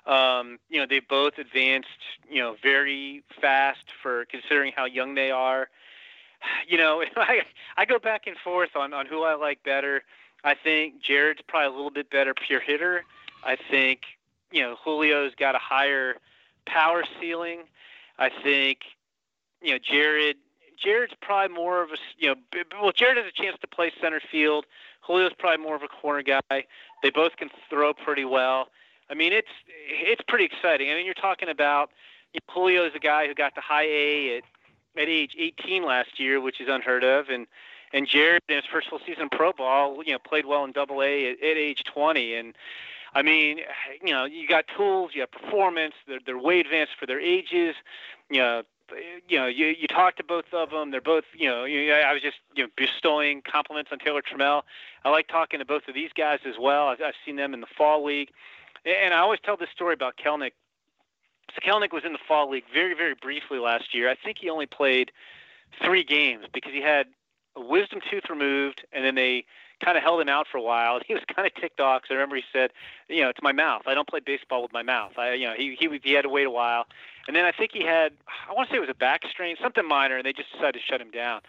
[0.05, 1.89] Um, you know, they both advanced.
[2.29, 5.69] You know, very fast for considering how young they are.
[6.67, 7.41] You know, I
[7.75, 10.03] I go back and forth on on who I like better.
[10.43, 13.03] I think Jared's probably a little bit better pure hitter.
[13.43, 14.01] I think
[14.51, 16.17] you know Julio's got a higher
[16.67, 17.61] power ceiling.
[18.19, 18.79] I think
[19.61, 20.37] you know Jared
[20.77, 22.35] Jared's probably more of a you know
[22.81, 24.65] well Jared has a chance to play center field.
[25.05, 26.65] Julio's probably more of a corner guy.
[27.01, 28.69] They both can throw pretty well.
[29.09, 30.91] I mean it's it's pretty exciting.
[30.91, 31.91] I mean you're talking about
[32.33, 34.43] you know, Julio's a guy who got the high A at
[34.97, 37.47] at age 18 last year, which is unheard of, and
[37.93, 41.01] and Jared in his first full season pro ball, you know, played well in Double
[41.01, 42.55] A at, at age 20, and
[43.15, 43.59] I mean,
[44.03, 45.93] you know, you got tools, you have performance.
[46.07, 47.75] They're they're way advanced for their ages.
[48.29, 48.63] You know,
[49.29, 50.91] you know, you you talk to both of them.
[50.91, 54.63] They're both, you know, you, I was just you know bestowing compliments on Taylor Trammell.
[55.05, 56.89] I like talking to both of these guys as well.
[56.89, 58.31] I've, I've seen them in the fall league,
[58.85, 60.51] and I always tell this story about Kelenic.
[61.53, 64.09] So Kelenic was in the fall league very very briefly last year.
[64.09, 65.11] I think he only played
[65.83, 67.07] three games because he had
[67.55, 69.45] a wisdom tooth removed, and then they
[69.83, 70.99] kind of held him out for a while.
[71.07, 72.71] He was kind of ticked off because I remember he said,
[73.07, 73.83] you know, it's my mouth.
[73.85, 75.13] I don't play baseball with my mouth.
[75.17, 76.85] I, you know, he he he had to wait a while,
[77.27, 78.13] and then I think he had,
[78.49, 80.75] I want to say it was a back strain, something minor, and they just decided
[80.75, 81.41] to shut him down.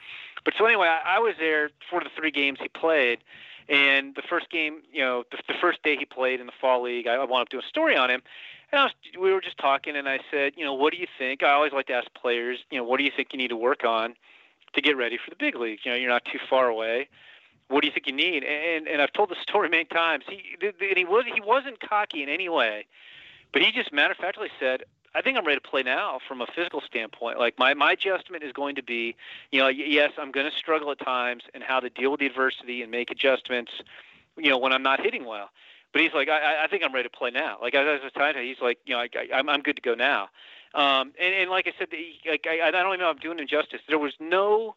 [0.45, 3.19] But so anyway, I, I was there for the three games he played,
[3.69, 6.83] and the first game, you know, the, the first day he played in the fall
[6.83, 8.23] league, I, I wound up doing a story on him.
[8.73, 11.07] And I was, we were just talking, and I said, you know, what do you
[11.19, 11.43] think?
[11.43, 13.57] I always like to ask players, you know, what do you think you need to
[13.57, 14.15] work on
[14.75, 15.83] to get ready for the big leagues?
[15.85, 17.09] You know, you're not too far away
[17.69, 18.45] what do you think you need?
[18.45, 20.25] And and I've told the story many times.
[20.29, 22.87] He and he was he wasn't cocky in any way,
[23.53, 24.85] but he just matter of factly said,
[25.17, 27.39] I think I'm ready to play now from a physical standpoint.
[27.39, 29.17] Like my my adjustment is going to be,
[29.51, 32.27] you know, yes, I'm going to struggle at times and how to deal with the
[32.27, 33.73] adversity and make adjustments,
[34.37, 35.49] you know, when I'm not hitting well.
[35.93, 37.57] But he's like, I, I think I'm ready to play now.
[37.63, 39.83] Like as I was him, he's like, you know, I, I, I'm I'm good to
[39.83, 40.29] go now.
[40.75, 41.89] Um, and, and like I said,
[42.29, 43.81] like I, I don't even know if I'm doing injustice.
[43.89, 44.77] There was no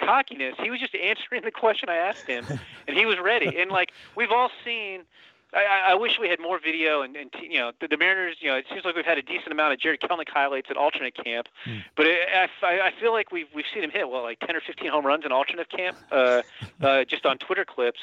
[0.00, 0.54] cockiness.
[0.62, 2.46] He was just answering the question I asked him,
[2.86, 3.60] and he was ready.
[3.60, 5.02] And like we've all seen.
[5.52, 8.36] I, I wish we had more video, and, and you know the, the Mariners.
[8.40, 10.76] You know, it seems like we've had a decent amount of Jared Kelenic highlights at
[10.76, 11.82] alternate camp, mm.
[11.96, 14.60] but it, I, I feel like we've we've seen him hit well like ten or
[14.60, 16.42] fifteen home runs in alternate camp, uh,
[16.82, 18.00] uh, just on Twitter clips.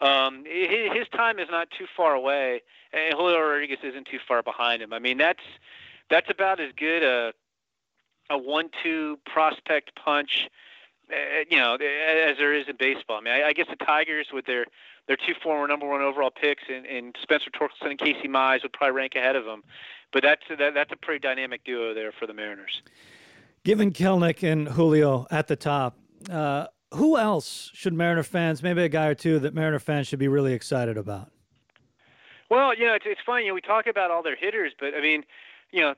[0.00, 4.42] Um, his, his time is not too far away, and Julio Rodriguez isn't too far
[4.42, 4.92] behind him.
[4.92, 5.42] I mean, that's
[6.10, 7.32] that's about as good a
[8.30, 10.48] a one-two prospect punch
[11.10, 13.18] uh, you know, as there is in baseball.
[13.18, 14.66] I mean, I, I guess the Tigers with their
[15.06, 18.72] their two former number one overall picks and, in Spencer Torkelson and Casey Mize would
[18.72, 19.62] probably rank ahead of them.
[20.12, 22.82] But that's that, that's a pretty dynamic duo there for the Mariners.
[23.64, 25.98] Given Kelenic and Julio at the top,
[26.30, 30.18] uh, who else should Mariner fans, maybe a guy or two that Mariner fans should
[30.18, 31.30] be really excited about?
[32.50, 33.44] Well, you know, it's, it's funny.
[33.44, 35.24] You know, we talk about all their hitters, but I mean,
[35.70, 35.94] you know,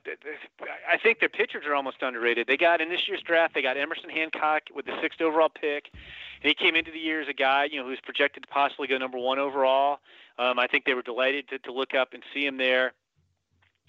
[0.91, 2.47] I think their pitchers are almost underrated.
[2.47, 5.89] They got in this year's draft, they got Emerson Hancock with the sixth overall pick,
[5.93, 8.87] and he came into the year as a guy, you know, who's projected to possibly
[8.87, 9.99] go number one overall.
[10.37, 12.93] Um, I think they were delighted to, to look up and see him there.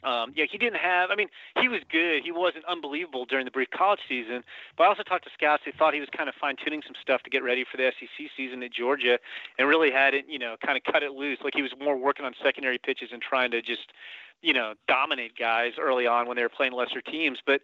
[0.04, 1.10] Um, yeah, he didn't have.
[1.10, 1.28] I mean,
[1.60, 2.22] he was good.
[2.24, 4.42] He wasn't unbelievable during the brief college season.
[4.76, 6.96] But I also talked to scouts who thought he was kind of fine tuning some
[7.00, 9.18] stuff to get ready for the SEC season at Georgia,
[9.58, 11.38] and really hadn't, you know, kind of cut it loose.
[11.44, 13.92] Like he was more working on secondary pitches and trying to just
[14.42, 17.38] you know, dominate guys early on when they were playing lesser teams.
[17.46, 17.60] But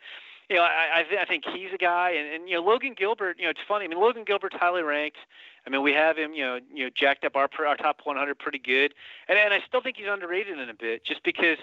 [0.48, 2.94] you know, I, I, th- I think he's a guy, and, and you know, Logan
[2.96, 3.36] Gilbert.
[3.38, 3.84] You know, it's funny.
[3.84, 5.18] I mean, Logan Gilbert's highly ranked.
[5.66, 8.38] I mean, we have him, you know, you know, jacked up our our top 100
[8.38, 8.94] pretty good,
[9.28, 11.58] and and I still think he's underrated in a bit, just because.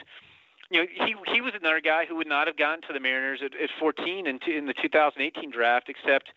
[0.70, 3.42] You know, he he was another guy who would not have gotten to the Mariners
[3.44, 6.32] at, at 14 in, in the 2018 draft, except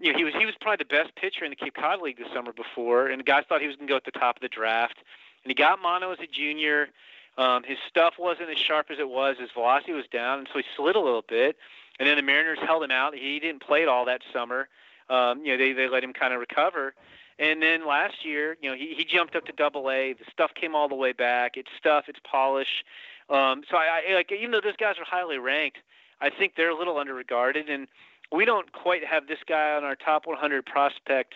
[0.00, 2.18] you know, he was he was probably the best pitcher in the Cape Cod League
[2.18, 4.36] this summer before, and the guys thought he was going to go at the top
[4.36, 4.96] of the draft.
[5.44, 6.88] And he got mono as a junior.
[7.36, 9.36] Um, his stuff wasn't as sharp as it was.
[9.38, 11.56] His velocity was down, and so he slid a little bit.
[11.98, 13.14] And then the Mariners held him out.
[13.14, 14.68] He didn't play it all that summer.
[15.08, 16.94] Um, you know, they they let him kind of recover.
[17.38, 20.12] And then last year, you know, he, he jumped up to Double A.
[20.12, 21.56] The stuff came all the way back.
[21.56, 22.04] It's stuff.
[22.08, 22.84] It's polish.
[23.30, 25.78] Um, so I, I like even though those guys are highly ranked,
[26.20, 27.88] I think they're a little underregarded, and
[28.32, 31.34] we don't quite have this guy on our top 100 prospect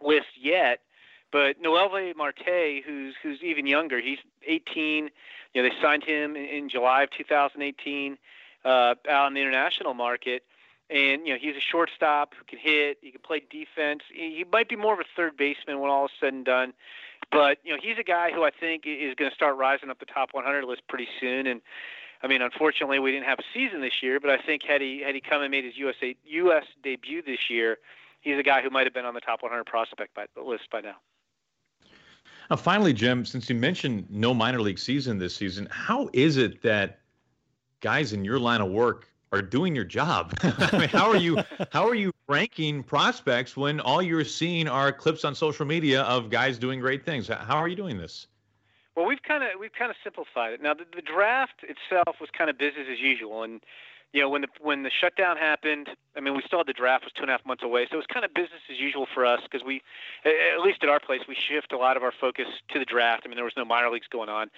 [0.00, 0.80] list yet.
[1.30, 5.10] But Noelvi Marte, who's who's even younger, he's 18.
[5.54, 8.18] You know, they signed him in, in July of 2018
[8.64, 10.42] uh, out on the international market,
[10.90, 12.98] and you know he's a shortstop who can hit.
[13.02, 14.02] He can play defense.
[14.12, 16.72] He, he might be more of a third baseman when all is said and done.
[17.30, 19.98] But you know, he's a guy who I think is going to start rising up
[19.98, 21.46] the top 100 list pretty soon.
[21.46, 21.60] And
[22.22, 24.20] I mean, unfortunately, we didn't have a season this year.
[24.20, 26.64] But I think had he had he come and made his USA U.S.
[26.82, 27.78] debut this year,
[28.20, 30.80] he's a guy who might have been on the top 100 prospect by, list by
[30.80, 30.96] now.
[32.50, 36.62] Now, finally, Jim, since you mentioned no minor league season this season, how is it
[36.62, 37.00] that
[37.80, 40.34] guys in your line of work are doing your job?
[40.42, 44.92] I mean, how are you how are you ranking prospects when all you're seeing are
[44.92, 47.28] clips on social media of guys doing great things?
[47.28, 48.26] How are you doing this?
[48.96, 50.62] Well, we've kind of we've kind of simplified it.
[50.62, 53.60] Now, the, the draft itself was kind of business as usual, and
[54.12, 57.04] you know, when the when the shutdown happened, I mean, we still had the draft
[57.04, 59.06] was two and a half months away, so it was kind of business as usual
[59.12, 59.82] for us because we,
[60.24, 63.22] at least at our place, we shift a lot of our focus to the draft.
[63.24, 64.50] I mean, there was no minor leagues going on,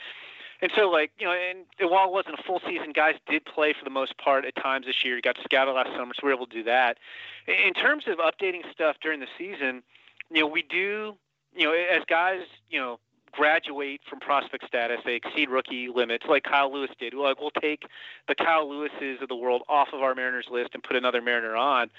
[0.62, 3.72] and so like you know, and while it wasn't a full season, guys did play
[3.72, 5.20] for the most part at times this year.
[5.20, 6.98] got scouted last summer, so we were able to do that.
[7.46, 9.82] In terms of updating stuff during the season,
[10.30, 11.16] you know, we do,
[11.54, 12.98] you know, as guys, you know
[13.32, 17.14] graduate from prospect status, they exceed rookie limits, like Kyle Lewis did.
[17.14, 17.84] Like we'll take
[18.28, 21.56] the Kyle Lewises of the world off of our Mariners list and put another Mariner
[21.56, 21.90] on.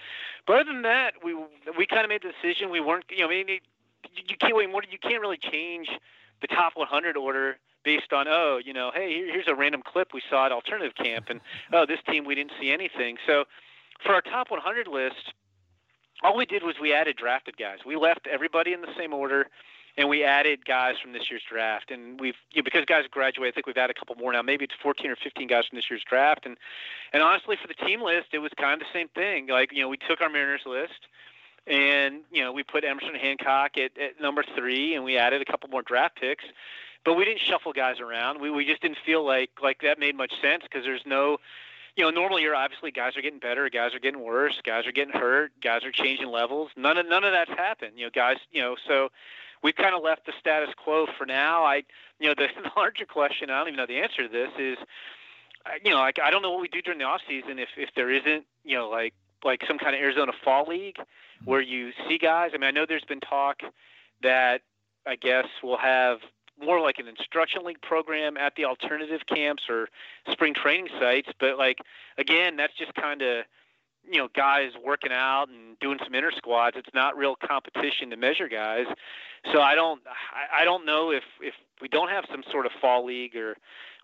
[0.46, 1.36] But other than that, we
[1.78, 2.70] we kind of made the decision.
[2.70, 3.48] We weren't, you know, I mean,
[4.16, 4.56] you can't
[4.92, 5.90] you can't really change
[6.42, 10.22] the top 100 order based on oh, you know, hey, here's a random clip we
[10.30, 11.42] saw at alternative camp, and
[11.74, 13.18] oh, this team we didn't see anything.
[13.26, 13.46] So
[14.04, 15.34] for our top 100 list.
[16.24, 17.80] All we did was we added drafted guys.
[17.84, 19.48] We left everybody in the same order
[19.98, 21.92] and we added guys from this year's draft.
[21.92, 24.42] And we've you know, because guys graduate, I think we've added a couple more now.
[24.42, 26.46] Maybe it's 14 or 15 guys from this year's draft.
[26.46, 26.58] And
[27.14, 29.48] and honestly, for the team list, it was kind of the same thing.
[29.48, 31.08] Like you know, we took our Mariners list.
[31.68, 35.46] And you know we put Emerson Hancock at, at number three, and we added a
[35.46, 36.44] couple more draft picks,
[37.04, 38.42] but we didn't shuffle guys around.
[38.42, 41.38] We we just didn't feel like like that made much sense because there's no
[41.96, 44.92] you know, normally you're obviously guys are getting better, guys are getting worse, guys are
[44.92, 46.70] getting hurt, guys are changing levels.
[46.78, 47.94] None of none of that's happened.
[47.98, 49.10] You know, guys, you know, so
[49.62, 51.64] we've kind of left the status quo for now.
[51.64, 51.84] I,
[52.20, 54.78] you know, the, the larger question, I don't even know the answer to this is,
[55.84, 57.90] you know, like I don't know what we do during the off season if if
[57.96, 60.98] there isn't, you know, like like some kind of Arizona Fall League
[61.46, 62.52] where you see guys.
[62.54, 63.62] I mean, I know there's been talk
[64.24, 64.62] that
[65.06, 66.20] I guess we'll have
[66.62, 69.90] more like an instruction league program at the alternative camps or
[70.32, 71.80] spring training sites, but like
[72.18, 73.46] again, that's just kind of
[74.10, 76.78] you know guys working out and doing some inner squads.
[76.78, 78.86] It's not real competition to measure guys.
[79.52, 82.72] So I don't I, I don't know if if we don't have some sort of
[82.80, 83.56] fall league or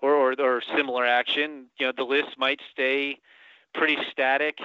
[0.01, 3.19] or or, or similar action, you know, the list might stay
[3.73, 4.59] pretty static.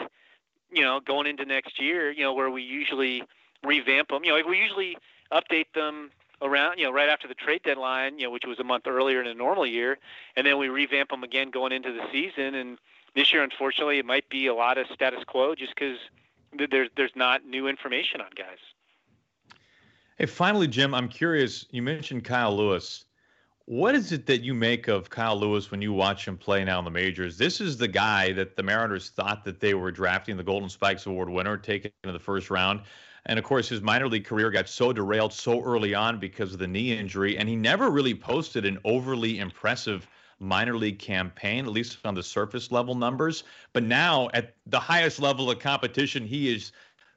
[0.70, 3.22] You know, going into next year, you know, where we usually
[3.62, 4.24] revamp them.
[4.24, 4.96] You know, we usually
[5.30, 6.10] update them
[6.42, 9.20] around, you know, right after the trade deadline, you know, which was a month earlier
[9.20, 9.98] in a normal year,
[10.36, 12.54] and then we revamp them again going into the season.
[12.54, 12.78] And
[13.14, 15.98] this year, unfortunately, it might be a lot of status quo just because
[16.70, 18.58] there's there's not new information on guys.
[20.18, 21.66] Hey, finally, Jim, I'm curious.
[21.70, 23.06] You mentioned Kyle Lewis.
[23.66, 26.80] What is it that you make of Kyle Lewis when you watch him play now
[26.80, 27.38] in the majors?
[27.38, 31.06] This is the guy that the Mariners thought that they were drafting the Golden Spikes
[31.06, 32.82] Award winner, taken in the first round.
[33.26, 36.58] And of course, his minor league career got so derailed so early on because of
[36.58, 40.08] the knee injury, and he never really posted an overly impressive
[40.40, 43.44] minor league campaign, at least on the surface level numbers.
[43.72, 46.72] But now, at the highest level of competition, he is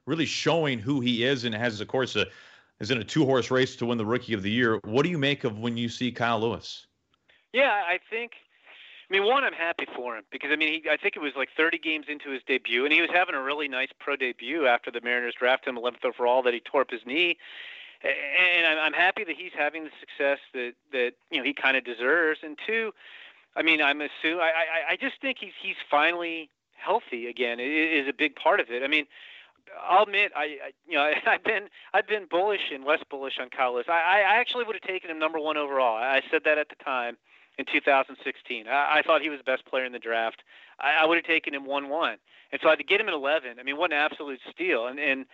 [0.06, 2.26] really showing who he is and has, of course, a
[2.78, 4.78] is in a two horse race to win the Rookie of the Year.
[4.84, 6.86] What do you make of when you see Kyle Lewis?
[7.52, 8.32] Yeah, I think.
[9.08, 11.32] I mean, one, I'm happy for him because I mean, he, I think it was
[11.36, 14.66] like 30 games into his debut, and he was having a really nice pro debut
[14.66, 16.42] after the Mariners drafted him 11th overall.
[16.42, 17.36] That he tore up his knee,
[18.02, 21.84] and I'm happy that he's having the success that that you know he kind of
[21.84, 22.40] deserves.
[22.42, 22.92] And two,
[23.54, 27.60] I mean, I'm assuming I, I I just think he's he's finally healthy again.
[27.60, 28.82] It is a big part of it.
[28.82, 29.06] I mean,
[29.88, 33.50] I'll admit, I, I you know I've been I've been bullish and less bullish on
[33.50, 33.86] Kyle Lewis.
[33.88, 35.96] I, I actually would have taken him number one overall.
[35.96, 37.16] I said that at the time
[37.58, 38.66] in 2016.
[38.68, 40.42] I, I thought he was the best player in the draft.
[40.80, 42.16] I, I would have taken him one one,
[42.52, 43.58] and so I had to get him at 11.
[43.58, 44.86] I mean, what an absolute steal!
[44.86, 45.26] And and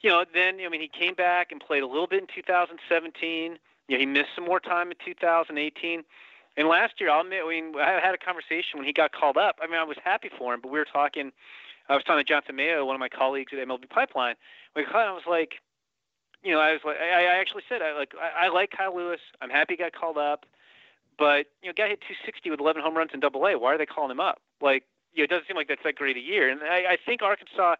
[0.00, 3.58] you know then I mean he came back and played a little bit in 2017.
[3.88, 6.04] You know, he missed some more time in 2018.
[6.58, 9.36] And last year, I'll admit, I mean, I had a conversation when he got called
[9.36, 9.56] up.
[9.62, 11.30] I mean, I was happy for him, but we were talking
[11.88, 14.34] I was talking to Jonathan Mayo, one of my colleagues at MLB Pipeline.
[14.74, 15.54] We I was like,
[16.42, 18.94] you know, I was like, I, I actually said, I like, I, I like Kyle
[18.94, 19.20] Lewis.
[19.40, 20.46] I'm happy he got called up,
[21.18, 23.58] but you know, guy hit 260 with 11 home runs in Double A.
[23.58, 24.40] Why are they calling him up?
[24.60, 26.48] Like, you know, it doesn't seem like that's that great a year.
[26.48, 27.76] And I, I think Arkansas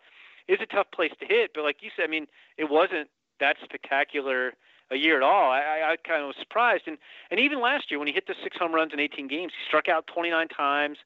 [0.49, 2.26] is a tough place to hit, but like you said, I mean,
[2.57, 3.09] it wasn't
[3.41, 4.55] that spectacular
[4.91, 5.51] a year at all.
[5.51, 6.97] I, I, kind of was surprised, and
[7.30, 9.66] and even last year when he hit the six home runs in 18 games, he
[9.66, 10.99] struck out 29 times,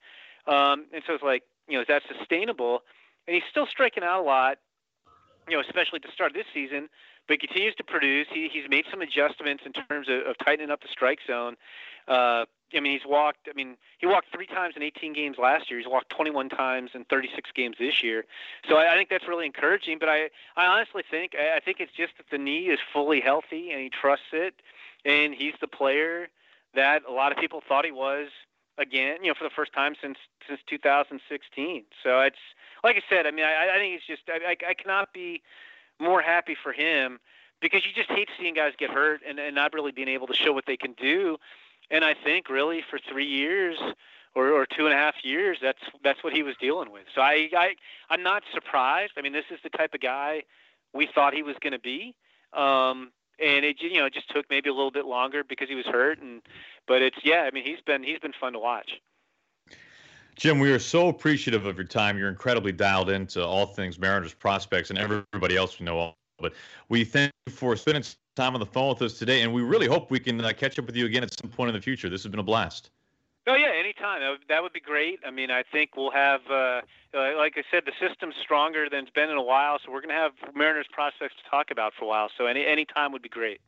[0.47, 2.83] um, and so it's like, you know, is that sustainable?
[3.26, 4.59] And he's still striking out a lot.
[5.49, 6.89] you know, especially to start this season.
[7.31, 8.26] But he continues to produce.
[8.35, 11.55] He, he's made some adjustments in terms of, of tightening up the strike zone.
[12.09, 13.49] Uh, I mean, he's walked.
[13.49, 15.78] I mean, he walked three times in 18 games last year.
[15.78, 18.24] He's walked 21 times in 36 games this year.
[18.68, 20.01] So I, I think that's really encouraging.
[20.01, 23.20] But I, I honestly think, I, I think it's just that the knee is fully
[23.20, 24.55] healthy and he trusts it,
[25.05, 26.31] and he's the player
[26.74, 28.26] that a lot of people thought he was
[28.76, 29.18] again.
[29.22, 30.18] You know, for the first time since
[30.49, 31.85] since 2016.
[32.03, 32.37] So it's
[32.83, 33.28] like I said.
[33.28, 35.43] I mean, I, I think it's just I, I, I cannot be
[36.01, 37.19] more happy for him
[37.61, 40.35] because you just hate seeing guys get hurt and, and not really being able to
[40.35, 41.37] show what they can do
[41.91, 43.77] and I think really for three years
[44.35, 47.03] or, or two and a half years, that's that's what he was dealing with.
[47.15, 47.75] So I, I
[48.09, 49.13] I'm not surprised.
[49.19, 50.45] I mean, this is the type of guy
[50.95, 52.15] we thought he was going to be.
[52.53, 55.75] Um, and it you know it just took maybe a little bit longer because he
[55.75, 56.43] was hurt and
[56.87, 59.01] but it's yeah I mean he's been he's been fun to watch.
[60.41, 62.16] Jim, we are so appreciative of your time.
[62.16, 65.99] You're incredibly dialed into all things Mariners prospects and everybody else we know.
[65.99, 66.16] All.
[66.38, 66.55] But
[66.88, 68.03] we thank you for spending
[68.36, 70.78] time on the phone with us today, and we really hope we can uh, catch
[70.78, 72.09] up with you again at some point in the future.
[72.09, 72.88] This has been a blast.
[73.47, 74.22] Oh yeah, anytime.
[74.22, 75.20] That would, that would be great.
[75.26, 76.80] I mean, I think we'll have, uh,
[77.12, 80.01] uh, like I said, the system's stronger than it's been in a while, so we're
[80.01, 82.30] going to have Mariners prospects to talk about for a while.
[82.38, 83.61] So any any time would be great.